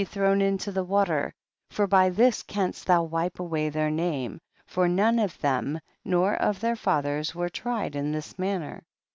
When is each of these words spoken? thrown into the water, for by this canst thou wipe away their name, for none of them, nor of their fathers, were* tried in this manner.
thrown 0.03 0.41
into 0.41 0.71
the 0.71 0.83
water, 0.83 1.31
for 1.69 1.85
by 1.85 2.09
this 2.09 2.41
canst 2.41 2.87
thou 2.87 3.03
wipe 3.03 3.39
away 3.39 3.69
their 3.69 3.91
name, 3.91 4.39
for 4.65 4.87
none 4.87 5.19
of 5.19 5.39
them, 5.41 5.79
nor 6.03 6.33
of 6.37 6.59
their 6.59 6.75
fathers, 6.75 7.35
were* 7.35 7.49
tried 7.49 7.95
in 7.95 8.11
this 8.11 8.39
manner. 8.39 8.81